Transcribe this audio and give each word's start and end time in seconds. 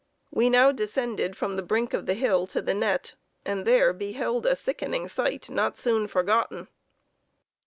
We 0.31 0.49
now 0.49 0.71
descended 0.71 1.35
from 1.37 1.57
the 1.57 1.61
brink 1.61 1.93
of 1.93 2.07
the 2.07 2.15
hill 2.15 2.47
to 2.47 2.59
the 2.59 2.73
net, 2.73 3.13
and 3.45 3.67
there 3.67 3.93
beheld 3.93 4.47
a 4.47 4.55
sickening 4.55 5.07
sight 5.07 5.47
not 5.51 5.77
soon 5.77 6.07
forgotten. 6.07 6.69